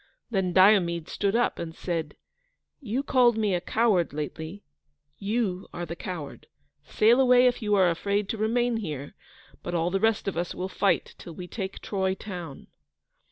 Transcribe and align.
Then 0.31 0.51
Diomede 0.51 1.07
stood 1.07 1.35
up, 1.35 1.59
and 1.59 1.75
said: 1.75 2.15
"You 2.79 3.03
called 3.03 3.37
me 3.37 3.53
a 3.53 3.61
coward 3.61 4.13
lately. 4.13 4.63
You 5.19 5.67
are 5.75 5.85
the 5.85 5.95
coward! 5.95 6.47
Sail 6.83 7.19
away 7.21 7.45
if 7.45 7.61
you 7.61 7.75
are 7.75 7.87
afraid 7.91 8.27
to 8.29 8.37
remain 8.39 8.77
here, 8.77 9.13
but 9.61 9.75
all 9.75 9.91
the 9.91 9.99
rest 9.99 10.27
of 10.27 10.37
us 10.39 10.55
will 10.55 10.69
fight 10.69 11.13
till 11.19 11.35
we 11.35 11.47
take 11.47 11.81
Troy 11.83 12.15
town." 12.15 12.65